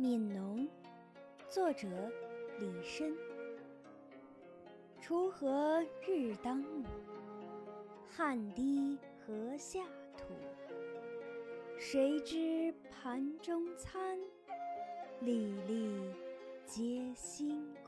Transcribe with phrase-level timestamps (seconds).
[0.00, 0.66] 悯农
[1.46, 1.86] 作者
[2.58, 3.14] 李绅
[5.02, 6.82] 锄禾日当午，
[8.08, 9.84] 汗滴禾下
[10.16, 10.32] 土。
[11.78, 14.18] 谁知盘中餐，
[15.20, 16.14] 粒粒
[16.64, 17.79] 皆辛苦。